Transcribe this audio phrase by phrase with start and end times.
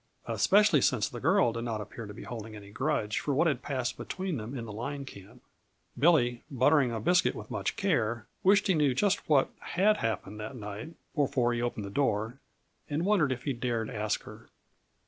[0.25, 3.61] Especially since the girl did not appear to be holding any grudge for what had
[3.61, 5.43] passed between them in the line camp.
[5.95, 10.55] Billy, buttering a biscuit with much care, wished he knew just what had happened that
[10.55, 12.39] night before he opened the door,
[12.89, 14.49] and wondered if he dared ask her.